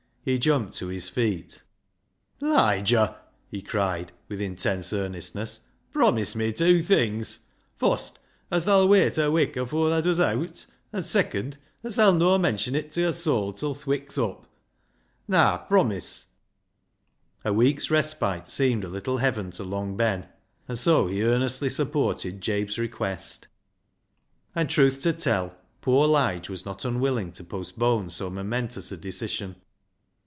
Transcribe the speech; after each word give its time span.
He 0.23 0.37
jumped 0.37 0.75
to 0.77 0.85
his 0.89 1.09
feet 1.09 1.63
—"Liger," 2.39 3.15
he 3.49 3.63
cried, 3.63 4.11
with 4.27 4.39
intense 4.39 4.93
earnestness," 4.93 5.61
promise 5.93 6.35
me 6.35 6.53
tew 6.53 6.83
things. 6.83 7.45
Fost, 7.75 8.19
as 8.51 8.65
tha'll 8.65 8.87
wait 8.87 9.17
a 9.17 9.31
wik 9.31 9.55
afoor 9.57 9.89
thaa 9.89 9.99
does 10.01 10.19
owt; 10.19 10.67
an' 10.93 11.01
second, 11.01 11.57
as 11.83 11.95
tha'll 11.95 12.13
no' 12.13 12.37
mention 12.37 12.75
it 12.75 12.91
to 12.91 13.05
a 13.07 13.13
soul 13.13 13.51
till 13.51 13.73
th' 13.73 13.87
wik's 13.87 14.15
up. 14.15 14.45
Naa, 15.27 15.57
promise." 15.57 16.27
A 17.43 17.51
week's 17.51 17.89
respite 17.89 18.45
seemed 18.45 18.83
a 18.83 18.87
little 18.89 19.17
heaven 19.17 19.49
to 19.49 19.63
Long 19.63 19.97
Ben, 19.97 20.29
and 20.67 20.77
so 20.77 21.07
he 21.07 21.23
earnestly 21.23 21.71
supported 21.71 22.41
Jabe's 22.41 22.77
request; 22.77 23.47
and 24.53 24.69
truth 24.69 25.01
to 25.01 25.13
tell, 25.13 25.57
poor 25.81 26.07
Lige 26.07 26.47
was 26.49 26.63
not 26.63 26.85
unwilling 26.85 27.31
to 27.31 27.43
postpone 27.43 28.11
so 28.11 28.29
momentous 28.29 28.91
a 28.91 28.97
decision. 28.97 29.55